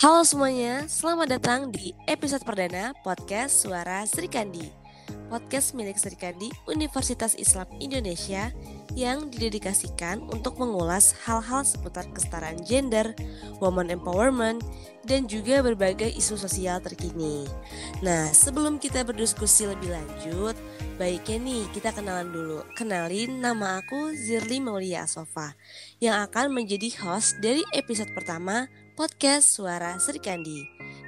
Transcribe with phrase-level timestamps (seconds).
[0.00, 4.64] Halo semuanya, selamat datang di episode perdana podcast Suara Sri Kandi.
[5.28, 8.48] Podcast milik Sri Kandi Universitas Islam Indonesia
[8.96, 13.12] yang didedikasikan untuk mengulas hal-hal seputar kesetaraan gender,
[13.60, 14.64] woman empowerment,
[15.04, 17.44] dan juga berbagai isu sosial terkini.
[18.00, 20.56] Nah, sebelum kita berdiskusi lebih lanjut,
[20.96, 22.64] baiknya nih kita kenalan dulu.
[22.72, 25.52] Kenalin nama aku Zirli Maulia Asofa
[26.00, 28.64] yang akan menjadi host dari episode pertama
[29.00, 30.60] podcast Suara Sri Kandi.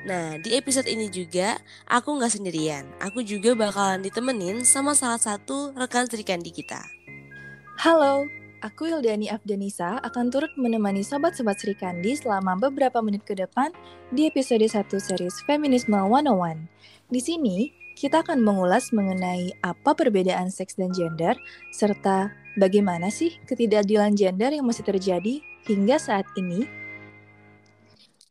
[0.09, 2.89] Nah, di episode ini juga aku nggak sendirian.
[3.05, 6.81] Aku juga bakalan ditemenin sama salah satu rekan Sri Kandi kita.
[7.77, 8.25] Halo,
[8.65, 13.69] aku Ildani Afdanisa akan turut menemani sobat-sobat Sri Kandi selama beberapa menit ke depan
[14.09, 16.65] di episode 1 series Feminisme 101.
[17.13, 21.37] Di sini, kita akan mengulas mengenai apa perbedaan seks dan gender,
[21.77, 26.81] serta bagaimana sih ketidakadilan gender yang masih terjadi hingga saat ini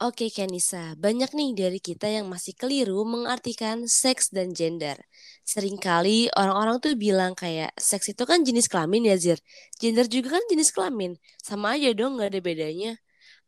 [0.02, 4.97] Oke Kanisa, banyak nih dari kita yang masih keliru mengartikan seks dan gender.
[5.45, 9.38] Seringkali orang-orang tuh bilang kayak seks itu kan jenis kelamin ya Zir.
[9.77, 11.22] Gender juga kan jenis kelamin.
[11.38, 12.97] Sama aja dong gak ada bedanya.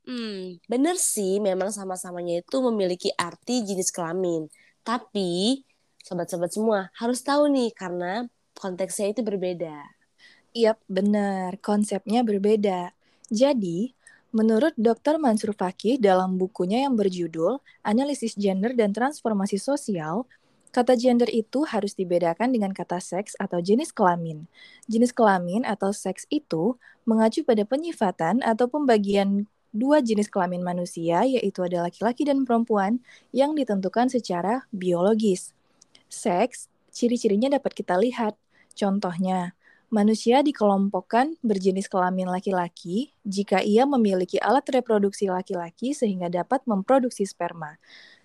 [0.05, 4.45] Hmm, bener sih memang sama-samanya itu memiliki arti jenis kelamin.
[4.85, 5.65] Tapi
[6.05, 9.73] sobat-sobat semua harus tahu nih karena konteksnya itu berbeda.
[10.53, 11.57] Iya, bener.
[11.65, 12.93] Konsepnya berbeda.
[13.33, 13.97] Jadi,
[14.33, 15.21] Menurut Dr.
[15.21, 20.25] Mansur Fakih dalam bukunya yang berjudul Analisis Gender dan Transformasi Sosial,
[20.73, 24.49] kata gender itu harus dibedakan dengan kata seks atau jenis kelamin.
[24.89, 31.61] Jenis kelamin atau seks itu mengacu pada penyifatan atau pembagian dua jenis kelamin manusia, yaitu
[31.61, 35.53] ada laki-laki dan perempuan, yang ditentukan secara biologis.
[36.09, 38.33] Seks, ciri-cirinya dapat kita lihat.
[38.73, 39.53] Contohnya,
[39.93, 47.77] Manusia dikelompokkan berjenis kelamin laki-laki jika ia memiliki alat reproduksi laki-laki sehingga dapat memproduksi sperma.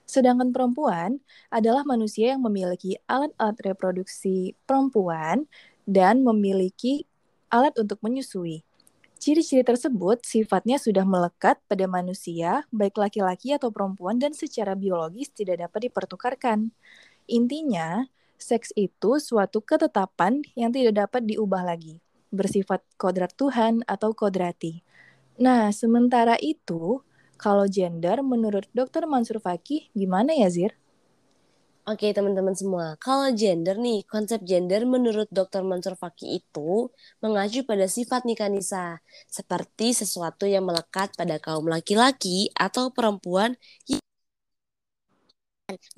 [0.09, 1.21] Sedangkan perempuan
[1.53, 5.45] adalah manusia yang memiliki alat-alat reproduksi perempuan
[5.85, 7.05] dan memiliki
[7.53, 8.65] alat untuk menyusui.
[9.21, 15.69] Ciri-ciri tersebut sifatnya sudah melekat pada manusia, baik laki-laki atau perempuan, dan secara biologis tidak
[15.69, 16.73] dapat dipertukarkan.
[17.29, 22.01] Intinya, seks itu suatu ketetapan yang tidak dapat diubah lagi,
[22.31, 24.81] bersifat kodrat Tuhan atau kodrati.
[25.39, 27.03] Nah, sementara itu,
[27.39, 29.07] kalau gender menurut Dr.
[29.07, 30.75] Mansur Fakih gimana ya, Zir?
[31.89, 35.65] Oke teman-teman semua, kalau gender nih, konsep gender menurut Dr.
[35.65, 36.93] Mansur Fakih itu
[37.25, 43.57] mengacu pada sifat Nikanisa, seperti sesuatu yang melekat pada kaum laki-laki atau perempuan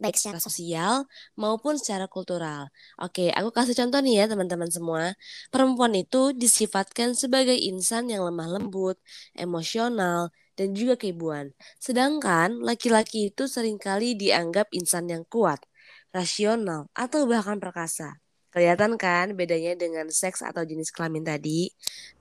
[0.02, 1.06] baik secara sosial
[1.38, 2.70] maupun secara kultural.
[2.98, 5.14] Oke, aku kasih contoh nih ya teman-teman semua.
[5.54, 8.98] Perempuan itu disifatkan sebagai insan yang lemah lembut,
[9.38, 11.54] emosional, dan juga keibuan.
[11.78, 15.62] Sedangkan laki-laki itu sering kali dianggap insan yang kuat,
[16.10, 18.18] rasional, atau bahkan perkasa.
[18.50, 21.70] Kelihatan kan bedanya dengan seks atau jenis kelamin tadi?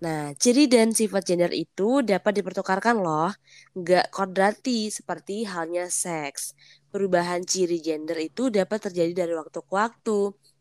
[0.06, 3.34] Nah, ciri dan sifat gender itu dapat dipertukarkan loh.
[3.74, 6.54] Nggak kodrati seperti halnya seks.
[6.94, 10.20] Perubahan ciri gender itu dapat terjadi dari waktu ke waktu,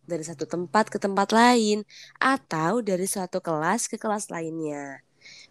[0.09, 1.85] dari satu tempat ke tempat lain,
[2.17, 5.05] atau dari suatu kelas ke kelas lainnya.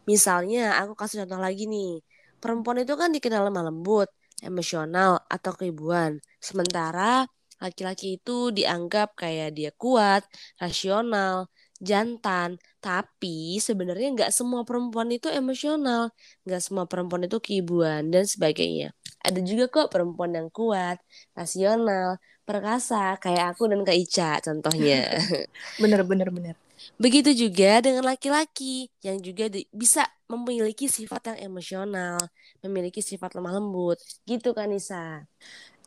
[0.10, 2.02] Misalnya, aku kasih contoh lagi nih.
[2.42, 4.10] Perempuan itu kan dikenal lemah lembut,
[4.42, 6.18] emosional, atau keibuan.
[6.42, 7.26] Sementara
[7.63, 10.23] laki-laki itu dianggap kayak dia kuat,
[10.62, 11.50] rasional,
[11.81, 12.57] jantan.
[12.81, 16.13] Tapi sebenarnya nggak semua perempuan itu emosional,
[16.45, 18.94] nggak semua perempuan itu keibuan dan sebagainya.
[19.25, 20.97] Ada juga kok perempuan yang kuat,
[21.38, 25.18] rasional, perkasa, kayak aku dan Kak Ica contohnya.
[25.81, 26.67] bener, bener, bener.
[26.98, 32.18] Begitu juga dengan laki-laki yang juga bisa memiliki sifat yang emosional,
[32.66, 33.98] memiliki sifat lemah lembut.
[34.28, 35.26] Gitu kan Nisa?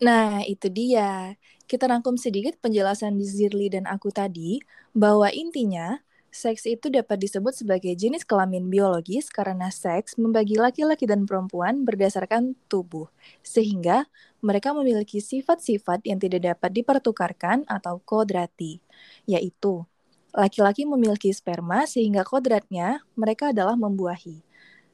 [0.00, 1.36] Nah, itu dia.
[1.68, 4.58] Kita rangkum sedikit penjelasan di Zirli dan aku tadi,
[4.90, 11.26] bahwa intinya, seks itu dapat disebut sebagai jenis kelamin biologis karena seks membagi laki-laki dan
[11.26, 13.10] perempuan berdasarkan tubuh,
[13.42, 14.06] sehingga
[14.42, 18.78] mereka memiliki sifat-sifat yang tidak dapat dipertukarkan atau kodrati,
[19.26, 19.89] yaitu
[20.30, 24.42] laki-laki memiliki sperma sehingga kodratnya mereka adalah membuahi.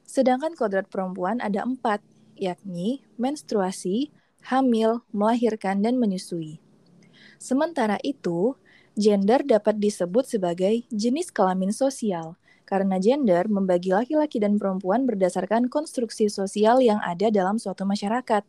[0.07, 1.99] Sedangkan kodrat perempuan ada empat,
[2.39, 4.09] yakni menstruasi,
[4.47, 6.63] hamil, melahirkan, dan menyusui.
[7.37, 8.55] Sementara itu,
[8.97, 16.31] gender dapat disebut sebagai jenis kelamin sosial, karena gender membagi laki-laki dan perempuan berdasarkan konstruksi
[16.31, 18.47] sosial yang ada dalam suatu masyarakat.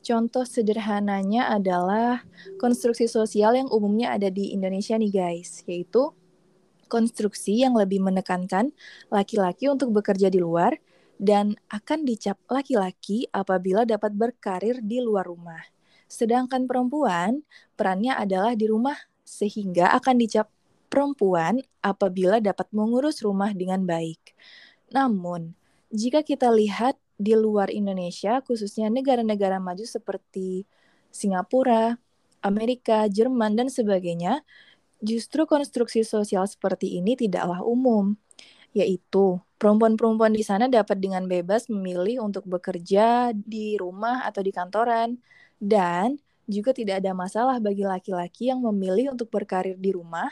[0.00, 2.24] Contoh sederhananya adalah
[2.56, 6.16] konstruksi sosial yang umumnya ada di Indonesia nih guys, yaitu
[6.90, 8.74] konstruksi yang lebih menekankan
[9.06, 10.74] laki-laki untuk bekerja di luar
[11.20, 15.62] dan akan dicap laki-laki apabila dapat berkarir di luar rumah.
[16.10, 17.46] Sedangkan perempuan
[17.78, 20.50] perannya adalah di rumah sehingga akan dicap
[20.90, 24.34] perempuan apabila dapat mengurus rumah dengan baik.
[24.90, 25.54] Namun,
[25.94, 30.66] jika kita lihat di luar Indonesia, khususnya negara-negara maju seperti
[31.14, 31.94] Singapura,
[32.40, 34.42] Amerika, Jerman, dan sebagainya,
[35.00, 38.16] justru konstruksi sosial seperti ini tidaklah umum,
[38.76, 45.18] yaitu perempuan-perempuan di sana dapat dengan bebas memilih untuk bekerja di rumah atau di kantoran,
[45.60, 46.16] dan
[46.50, 50.30] juga tidak ada masalah bagi laki-laki yang memilih untuk berkarir di rumah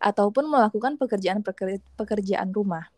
[0.00, 2.88] ataupun melakukan pekerjaan-pekerjaan rumah.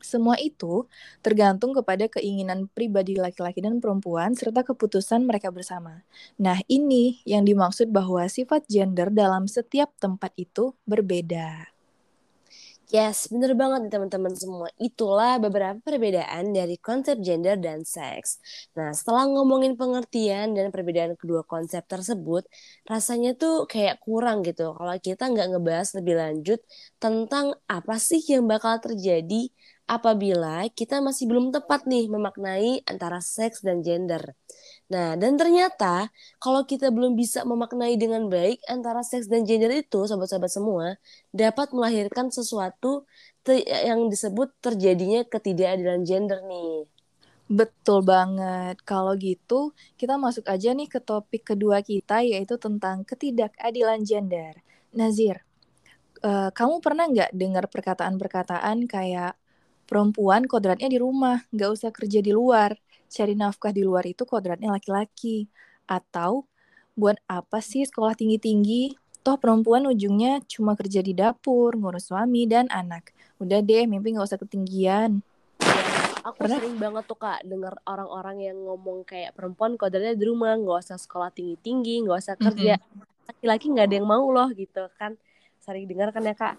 [0.00, 0.86] Semua itu
[1.24, 6.04] tergantung kepada keinginan pribadi laki-laki dan perempuan serta keputusan mereka bersama.
[6.38, 11.76] Nah, ini yang dimaksud bahwa sifat gender dalam setiap tempat itu berbeda.
[12.86, 14.70] Yes, bener banget teman-teman semua.
[14.78, 18.38] Itulah beberapa perbedaan dari konsep gender dan seks.
[18.78, 22.46] Nah, setelah ngomongin pengertian dan perbedaan kedua konsep tersebut,
[22.86, 26.60] rasanya tuh kayak kurang gitu kalau kita nggak ngebahas lebih lanjut
[27.02, 29.50] tentang apa sih yang bakal terjadi
[29.86, 34.34] apabila kita masih belum tepat nih memaknai antara seks dan gender.
[34.90, 36.10] Nah, dan ternyata
[36.42, 40.98] kalau kita belum bisa memaknai dengan baik antara seks dan gender itu, sobat-sobat semua,
[41.30, 43.06] dapat melahirkan sesuatu
[43.86, 46.90] yang disebut terjadinya ketidakadilan gender nih.
[47.46, 48.82] Betul banget.
[48.82, 54.58] Kalau gitu, kita masuk aja nih ke topik kedua kita, yaitu tentang ketidakadilan gender.
[54.90, 55.46] Nazir,
[56.26, 59.38] uh, kamu pernah nggak dengar perkataan-perkataan kayak
[59.86, 62.76] perempuan kodratnya di rumah, nggak usah kerja di luar?
[63.06, 65.46] cari nafkah di luar itu kodratnya laki-laki.
[65.86, 66.50] Atau
[66.98, 68.98] buat apa sih sekolah tinggi-tinggi?
[69.22, 73.10] Toh perempuan ujungnya cuma kerja di dapur, ngurus suami dan anak.
[73.42, 75.22] Udah deh, mimpi gak usah ketinggian.
[76.26, 76.58] Aku Pernah?
[76.58, 80.98] sering banget tuh kak denger orang-orang yang ngomong kayak perempuan kodratnya di rumah, gak usah
[80.98, 82.78] sekolah tinggi-tinggi, gak usah kerja.
[83.26, 85.18] Laki-laki gak ada yang mau loh gitu kan.
[85.62, 86.54] Sering dengar kan ya kak.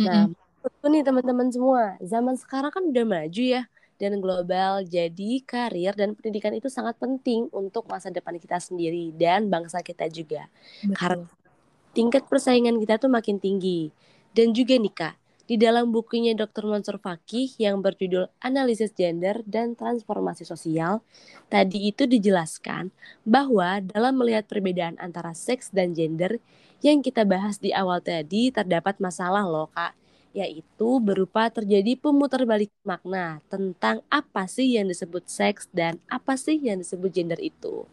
[0.00, 0.49] Nah, mm -hmm.
[0.90, 3.62] Nih teman-teman semua, zaman sekarang kan udah maju ya
[4.00, 4.80] dan global.
[4.82, 10.08] Jadi karir dan pendidikan itu sangat penting untuk masa depan kita sendiri dan bangsa kita
[10.08, 10.48] juga.
[10.80, 10.96] Betul.
[10.96, 11.28] Karena
[11.92, 13.92] tingkat persaingan kita tuh makin tinggi.
[14.30, 15.14] Dan juga nih Kak,
[15.50, 16.70] di dalam bukunya Dr.
[16.70, 21.02] Mansur Fakih yang berjudul Analisis Gender dan Transformasi Sosial,
[21.50, 22.94] tadi itu dijelaskan
[23.26, 26.38] bahwa dalam melihat perbedaan antara seks dan gender
[26.80, 29.98] yang kita bahas di awal tadi terdapat masalah loh Kak
[30.30, 36.58] yaitu berupa terjadi pemutar balik makna tentang apa sih yang disebut seks dan apa sih
[36.58, 37.86] yang disebut gender itu.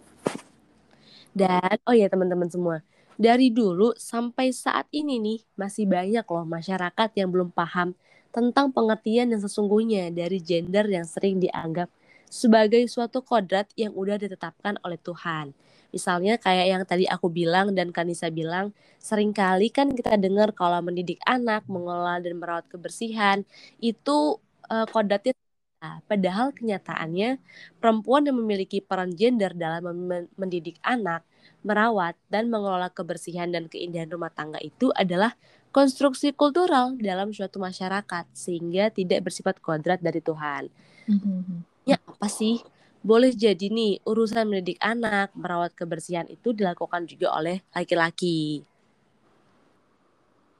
[1.33, 2.81] Dan oh ya teman-teman semua,
[3.17, 7.97] dari dulu sampai saat ini nih masih banyak loh masyarakat yang belum paham
[8.29, 11.89] tentang pengertian yang sesungguhnya dari gender yang sering dianggap
[12.29, 15.55] sebagai suatu kodrat yang udah ditetapkan oleh Tuhan.
[15.93, 20.79] Misalnya kayak yang tadi aku bilang dan Kanisa bilang, sering kali kan kita dengar kalau
[20.83, 23.43] mendidik anak, mengelola dan merawat kebersihan,
[23.79, 24.39] itu
[24.69, 25.33] uh, kodratnya
[25.77, 27.37] Nah, padahal kenyataannya
[27.77, 29.85] perempuan yang memiliki peran gender dalam
[30.33, 31.21] mendidik anak,
[31.61, 35.37] merawat dan mengelola kebersihan dan keindahan rumah tangga itu adalah
[35.69, 40.73] konstruksi kultural dalam suatu masyarakat sehingga tidak bersifat kodrat dari Tuhan.
[41.05, 41.57] Mm -hmm.
[41.85, 42.65] Ya apa sih
[43.05, 48.65] boleh jadi nih urusan mendidik anak, merawat kebersihan itu dilakukan juga oleh laki-laki.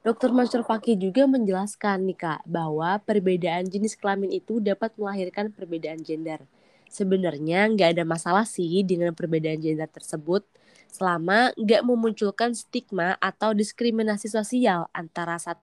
[0.06, 6.00] Dokter Mansur Fakih juga menjelaskan nih kak bahwa perbedaan jenis kelamin itu dapat melahirkan perbedaan
[6.00, 6.40] gender.
[6.88, 10.46] Sebenarnya nggak ada masalah sih dengan perbedaan gender tersebut
[10.88, 15.60] selama nggak memunculkan stigma atau diskriminasi sosial antara satu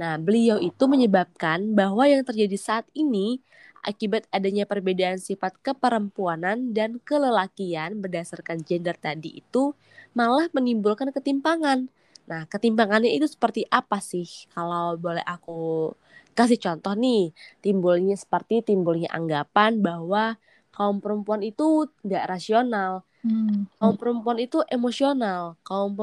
[0.00, 3.38] Nah, beliau itu menyebabkan bahwa yang terjadi saat ini
[3.82, 9.74] akibat adanya perbedaan sifat keperempuanan dan kelelakian berdasarkan gender tadi itu
[10.14, 11.90] malah menimbulkan ketimpangan.
[12.30, 14.46] Nah, ketimpangannya itu seperti apa sih?
[14.54, 15.90] Kalau boleh aku
[16.38, 20.38] kasih contoh nih, timbulnya seperti timbulnya anggapan bahwa
[20.72, 23.66] kaum perempuan itu tidak rasional, hmm.
[23.82, 25.98] kaum perempuan itu emosional, kaum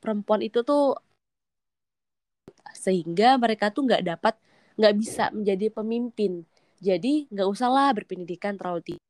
[0.00, 0.96] perempuan itu tuh
[2.72, 4.34] sehingga mereka tuh nggak dapat
[4.78, 6.46] nggak bisa menjadi pemimpin
[6.78, 9.04] jadi nggak usahlah berpendidikan terlalu tinggi.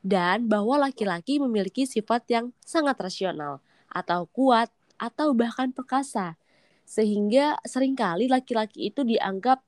[0.00, 3.60] Dan bahwa laki-laki memiliki sifat yang sangat rasional
[3.92, 6.40] atau kuat atau bahkan perkasa.
[6.88, 9.60] Sehingga sering kali laki-laki itu dianggap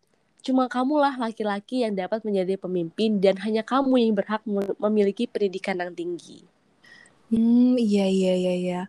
[0.42, 4.42] cuma kamulah laki-laki yang dapat menjadi pemimpin dan hanya kamu yang berhak
[4.80, 6.42] memiliki pendidikan yang tinggi.
[7.32, 8.80] Hmm, iya iya iya iya.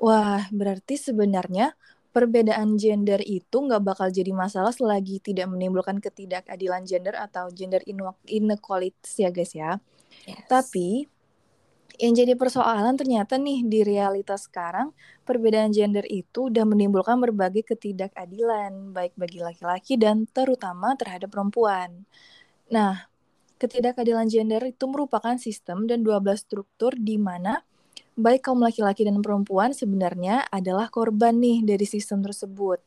[0.00, 1.76] Wah, berarti sebenarnya
[2.10, 7.80] perbedaan gender itu nggak bakal jadi masalah selagi tidak menimbulkan ketidakadilan gender atau gender
[8.26, 9.78] inequality ya guys ya.
[10.26, 10.46] Yes.
[10.50, 11.06] Tapi
[12.00, 14.96] yang jadi persoalan ternyata nih di realitas sekarang
[15.28, 22.08] perbedaan gender itu udah menimbulkan berbagai ketidakadilan baik bagi laki-laki dan terutama terhadap perempuan.
[22.72, 23.04] Nah,
[23.60, 27.60] ketidakadilan gender itu merupakan sistem dan 12 struktur di mana
[28.20, 32.78] baik kaum laki-laki dan perempuan sebenarnya adalah korban nih dari sistem tersebut.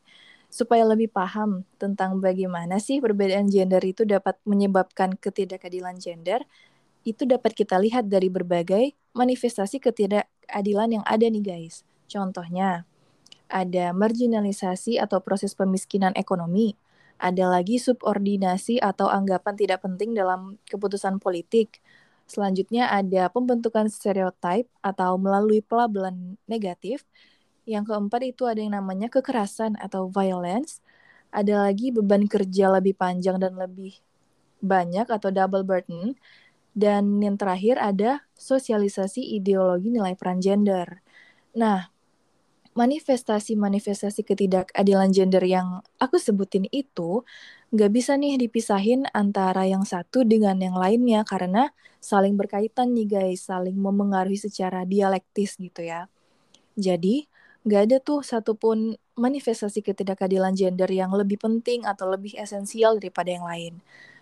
[0.54, 6.46] Supaya lebih paham tentang bagaimana sih perbedaan gender itu dapat menyebabkan ketidakadilan gender,
[7.04, 11.84] itu dapat kita lihat dari berbagai manifestasi ketidakadilan yang ada nih guys.
[12.06, 12.86] Contohnya,
[13.50, 16.78] ada marginalisasi atau proses pemiskinan ekonomi,
[17.22, 21.82] ada lagi subordinasi atau anggapan tidak penting dalam keputusan politik,
[22.25, 27.03] Selanjutnya ada pembentukan stereotip atau melalui pelabelan negatif.
[27.63, 30.80] Yang keempat itu ada yang namanya kekerasan atau violence.
[31.34, 34.00] Ada lagi beban kerja lebih panjang dan lebih
[34.63, 36.15] banyak atau double burden.
[36.74, 41.06] Dan yang terakhir ada sosialisasi ideologi nilai peran gender.
[41.53, 41.94] Nah,
[42.74, 47.22] manifestasi-manifestasi ketidakadilan gender yang aku sebutin itu
[47.74, 53.50] nggak bisa nih dipisahin antara yang satu dengan yang lainnya karena saling berkaitan nih guys,
[53.50, 56.06] saling memengaruhi secara dialektis gitu ya.
[56.77, 57.25] Jadi,
[57.65, 63.46] nggak ada tuh satupun manifestasi ketidakadilan gender yang lebih penting atau lebih esensial daripada yang
[63.50, 63.74] lain.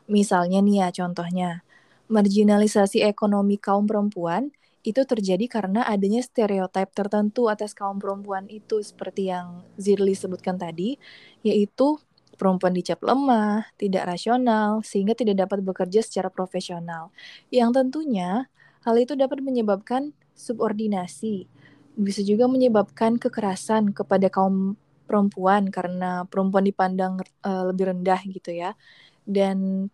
[0.08, 1.68] Misalnya nih ya contohnya,
[2.08, 9.30] marginalisasi ekonomi kaum perempuan itu terjadi karena adanya stereotip tertentu atas kaum perempuan itu seperti
[9.30, 10.98] yang Zirli sebutkan tadi,
[11.46, 12.02] yaitu
[12.42, 17.14] perempuan dicap lemah, tidak rasional, sehingga tidak dapat bekerja secara profesional.
[17.54, 18.50] Yang tentunya
[18.82, 21.46] hal itu dapat menyebabkan subordinasi,
[21.94, 24.74] bisa juga menyebabkan kekerasan kepada kaum
[25.06, 28.74] perempuan karena perempuan dipandang uh, lebih rendah gitu ya.
[29.22, 29.92] Dan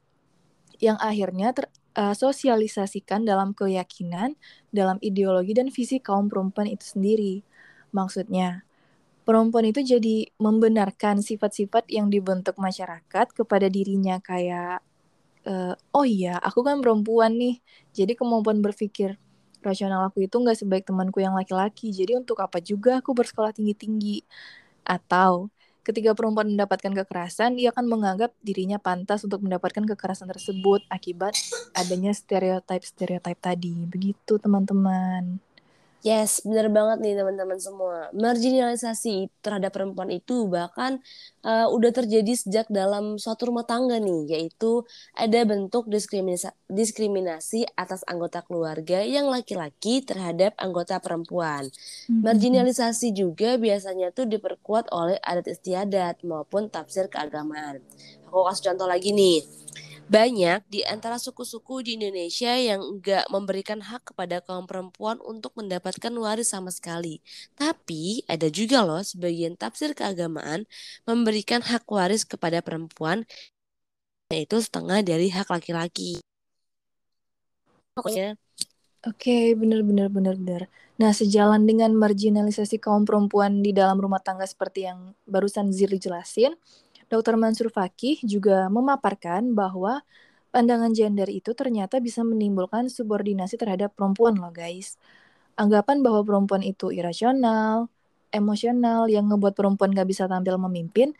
[0.79, 4.39] yang akhirnya tersosialisasikan uh, dalam keyakinan,
[4.71, 7.43] dalam ideologi dan visi kaum perempuan itu sendiri.
[7.91, 8.66] Maksudnya,
[9.27, 14.79] perempuan itu jadi membenarkan sifat-sifat yang dibentuk masyarakat kepada dirinya kayak
[15.43, 17.59] uh, oh iya aku kan perempuan nih.
[17.91, 19.19] Jadi kemampuan berpikir
[19.59, 21.91] rasional aku itu nggak sebaik temanku yang laki-laki.
[21.91, 24.23] Jadi untuk apa juga aku bersekolah tinggi-tinggi?
[24.87, 25.51] Atau
[25.83, 31.35] ketika perempuan mendapatkan kekerasan dia akan menganggap dirinya pantas untuk mendapatkan kekerasan tersebut akibat
[31.75, 33.75] adanya stereotip-stereotip tadi.
[33.91, 35.43] Begitu teman-teman
[36.05, 38.13] Yes, benar banget nih teman-teman semua.
[38.13, 41.01] Marginalisasi terhadap perempuan itu bahkan
[41.41, 44.85] uh, udah terjadi sejak dalam suatu rumah tangga nih, yaitu
[45.17, 51.65] ada bentuk diskriminasi, diskriminasi atas anggota keluarga yang laki-laki terhadap anggota perempuan.
[51.65, 52.21] Mm-hmm.
[52.21, 57.81] Marginalisasi juga biasanya tuh diperkuat oleh adat istiadat maupun tafsir keagamaan.
[58.29, 59.41] Aku kasih contoh lagi nih
[60.07, 66.11] banyak di antara suku-suku di Indonesia yang enggak memberikan hak kepada kaum perempuan untuk mendapatkan
[66.15, 67.19] waris sama sekali.
[67.59, 70.63] Tapi ada juga loh sebagian tafsir keagamaan
[71.03, 73.27] memberikan hak waris kepada perempuan
[74.31, 76.19] yaitu setengah dari hak laki-laki.
[79.05, 80.61] Oke, okay, benar benar benar benar.
[80.97, 86.57] Nah, sejalan dengan marginalisasi kaum perempuan di dalam rumah tangga seperti yang barusan Zirli jelasin,
[87.07, 87.39] Dr.
[87.39, 90.03] Mansur Fakih juga memaparkan bahwa
[90.51, 94.99] pandangan gender itu ternyata bisa menimbulkan subordinasi terhadap perempuan loh guys.
[95.55, 97.87] Anggapan bahwa perempuan itu irasional,
[98.35, 101.15] emosional, yang ngebuat perempuan gak bisa tampil memimpin,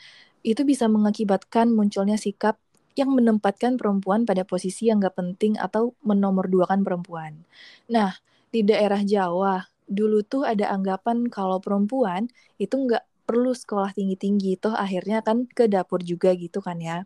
[0.45, 2.59] itu bisa mengakibatkan munculnya sikap
[2.97, 7.47] yang menempatkan perempuan pada posisi yang gak penting atau menomorduakan perempuan.
[7.89, 8.13] Nah,
[8.51, 12.27] di daerah Jawa, dulu tuh ada anggapan kalau perempuan
[12.59, 17.03] itu nggak perlu sekolah tinggi-tinggi, toh akhirnya kan ke dapur juga gitu kan ya.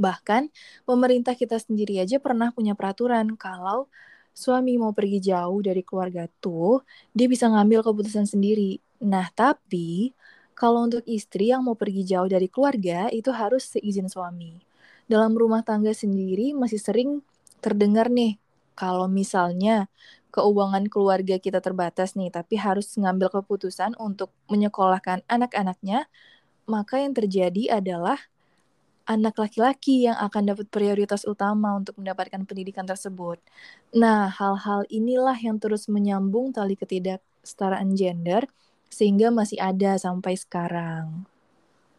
[0.00, 0.50] Bahkan
[0.88, 3.86] pemerintah kita sendiri aja pernah punya peraturan kalau
[4.34, 6.82] suami mau pergi jauh dari keluarga tuh,
[7.14, 8.82] dia bisa ngambil keputusan sendiri.
[9.04, 10.16] Nah, tapi
[10.58, 14.58] kalau untuk istri yang mau pergi jauh dari keluarga, itu harus seizin suami.
[15.06, 17.10] Dalam rumah tangga sendiri masih sering
[17.62, 18.40] terdengar nih,
[18.74, 19.86] kalau misalnya
[20.34, 26.10] keuangan keluarga kita terbatas nih, tapi harus mengambil keputusan untuk menyekolahkan anak-anaknya,
[26.66, 28.18] maka yang terjadi adalah
[29.06, 33.38] anak laki-laki yang akan dapat prioritas utama untuk mendapatkan pendidikan tersebut.
[33.94, 38.48] Nah, hal-hal inilah yang terus menyambung tali ketidaksetaraan gender
[38.90, 41.28] sehingga masih ada sampai sekarang.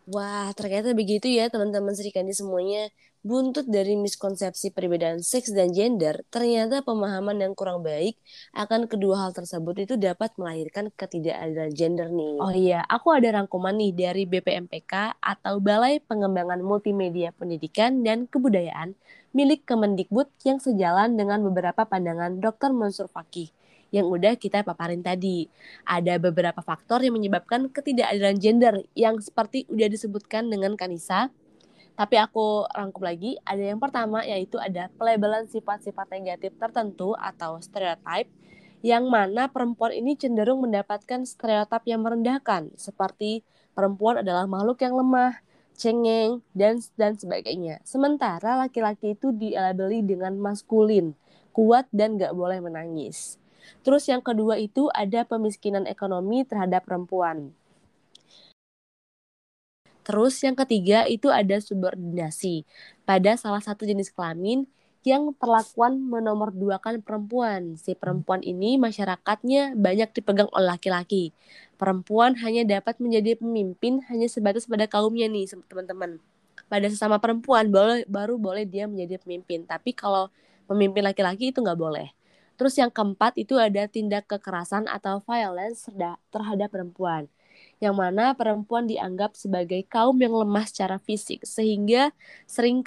[0.06, 2.94] Wah, ternyata begitu ya teman-teman Serikandi semuanya.
[3.26, 8.14] Buntut dari miskonsepsi perbedaan seks dan gender, ternyata pemahaman yang kurang baik
[8.54, 12.38] akan kedua hal tersebut itu dapat melahirkan ketidakadilan gender nih.
[12.38, 18.94] Oh iya, aku ada rangkuman nih dari BPMPK atau Balai Pengembangan Multimedia Pendidikan dan Kebudayaan
[19.34, 22.78] milik Kemendikbud yang sejalan dengan beberapa pandangan Dr.
[22.78, 23.50] Mansur Fakih
[23.96, 25.48] yang udah kita paparin tadi.
[25.88, 31.32] Ada beberapa faktor yang menyebabkan ketidakadilan gender yang seperti udah disebutkan dengan Kanisa.
[31.96, 38.28] Tapi aku rangkum lagi, ada yang pertama yaitu ada pelabelan sifat-sifat negatif tertentu atau stereotype
[38.84, 45.40] yang mana perempuan ini cenderung mendapatkan stereotip yang merendahkan seperti perempuan adalah makhluk yang lemah,
[45.74, 47.80] cengeng, dan dan sebagainya.
[47.88, 51.16] Sementara laki-laki itu dilabeli dengan maskulin,
[51.56, 53.40] kuat dan gak boleh menangis.
[53.82, 57.54] Terus yang kedua itu ada pemiskinan ekonomi terhadap perempuan.
[60.06, 62.62] Terus yang ketiga itu ada subordinasi
[63.10, 64.70] pada salah satu jenis kelamin
[65.06, 67.78] yang perlakuan menomorduakan perempuan.
[67.78, 71.34] Si perempuan ini masyarakatnya banyak dipegang oleh laki-laki.
[71.78, 76.18] Perempuan hanya dapat menjadi pemimpin hanya sebatas pada kaumnya nih, teman-teman.
[76.66, 79.66] Pada sesama perempuan boleh, baru boleh dia menjadi pemimpin.
[79.70, 80.34] Tapi kalau
[80.66, 82.10] pemimpin laki-laki itu nggak boleh.
[82.56, 85.88] Terus yang keempat itu ada tindak kekerasan atau violence
[86.32, 87.28] terhadap perempuan
[87.80, 92.12] yang mana perempuan dianggap sebagai kaum yang lemah secara fisik sehingga
[92.48, 92.84] sering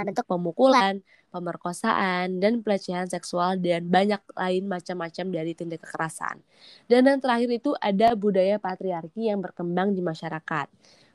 [0.00, 6.40] bentuk pemukulan, pemerkosaan, dan pelecehan seksual dan banyak lain macam-macam dari tindak kekerasan.
[6.88, 10.66] Dan yang terakhir itu ada budaya patriarki yang berkembang di masyarakat.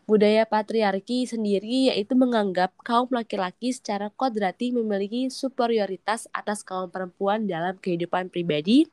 [0.05, 7.73] Budaya patriarki sendiri yaitu menganggap kaum laki-laki secara kodrati memiliki superioritas atas kaum perempuan dalam
[7.81, 8.85] kehidupan pribadi,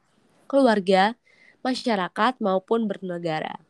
[0.48, 1.12] keluarga,
[1.60, 3.60] masyarakat maupun bernegara.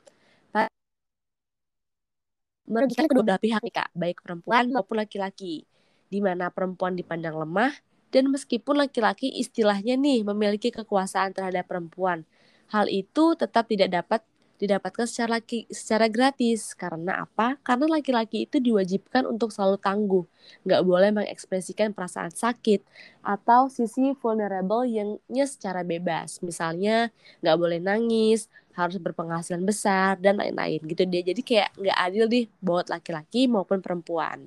[2.62, 5.66] Merugikan kedua belah pihak kak, baik perempuan maupun laki-laki,
[6.06, 7.75] di mana perempuan dipandang lemah
[8.14, 12.22] dan meskipun laki-laki istilahnya nih memiliki kekuasaan terhadap perempuan,
[12.70, 14.22] hal itu tetap tidak dapat
[14.62, 16.71] didapatkan secara laki, secara gratis.
[16.78, 17.59] Karena apa?
[17.66, 20.23] Karena laki-laki itu diwajibkan untuk selalu tangguh,
[20.62, 22.87] nggak boleh mengekspresikan perasaan sakit
[23.27, 26.38] atau sisi vulnerable yangnya secara bebas.
[26.46, 27.11] Misalnya
[27.42, 28.46] nggak boleh nangis,
[28.79, 31.27] harus berpenghasilan besar dan lain-lain gitu dia.
[31.27, 34.46] Jadi kayak nggak adil deh buat laki-laki maupun perempuan.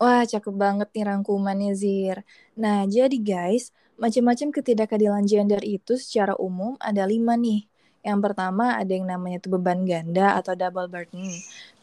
[0.00, 2.24] Wah, cakep banget nih rangkumannya Zir.
[2.56, 3.68] Nah, jadi guys,
[4.00, 7.68] macam-macam ketidakadilan gender itu secara umum ada lima nih
[8.00, 11.28] yang pertama ada yang namanya itu beban ganda atau double burden.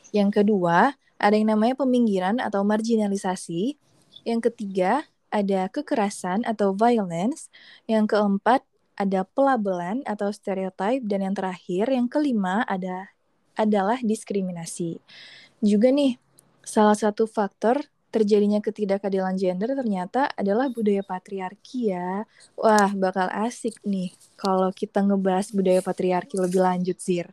[0.10, 3.78] Yang kedua, ada yang namanya peminggiran atau marginalisasi.
[4.26, 7.54] Yang ketiga, ada kekerasan atau violence.
[7.86, 8.62] Yang keempat,
[8.98, 13.14] ada pelabelan atau stereotype dan yang terakhir yang kelima ada
[13.54, 14.98] adalah diskriminasi.
[15.62, 16.18] Juga nih,
[16.66, 22.24] salah satu faktor terjadinya ketidakadilan gender ternyata adalah budaya patriarki ya.
[22.58, 27.28] Wah, bakal asik nih kalau kita ngebahas budaya patriarki lebih lanjut, Zir.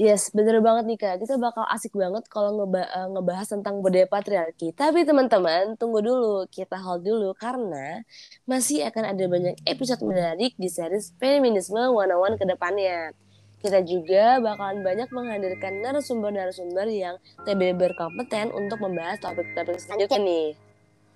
[0.00, 1.20] Yes, bener banget nih Kak.
[1.20, 4.72] Kita bakal asik banget kalau ngeba eh, ngebahas tentang budaya patriarki.
[4.72, 6.48] Tapi teman-teman, tunggu dulu.
[6.48, 8.00] Kita hold dulu karena
[8.48, 13.12] masih akan ada banyak episode menarik di series Feminisme 101 ke depannya.
[13.60, 20.46] Kita juga bakalan banyak menghadirkan narasumber-narasumber yang TB berkompeten untuk membahas topik-topik selanjutnya nih.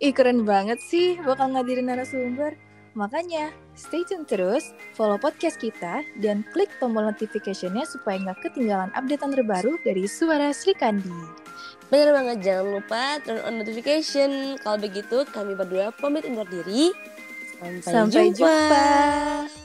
[0.04, 2.52] Ih keren banget sih bakal ngadirin narasumber.
[2.94, 9.34] Makanya, stay tune terus, follow podcast kita, dan klik tombol notification-nya supaya nggak ketinggalan updatean
[9.34, 11.10] terbaru dari Suara Sri Kandi.
[11.90, 14.54] Bener banget, jangan lupa turn on notification.
[14.62, 16.94] Kalau begitu, kami berdua pamit undur diri.
[17.58, 18.46] Sampai, Sampai jumpa.
[18.46, 19.63] jumpa.